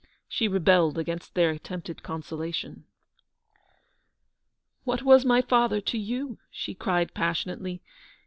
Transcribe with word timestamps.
She 0.27 0.47
rebelled 0.47 0.97
against 0.97 1.35
their 1.35 1.51
at 1.51 1.63
tempted 1.63 2.01
consolation. 2.01 2.85
"What 4.83 5.03
was 5.03 5.25
my 5.25 5.43
father 5.43 5.79
to 5.79 5.97
you?" 5.99 6.39
she 6.49 6.73
cried, 6.73 7.13
passionately. 7.13 7.83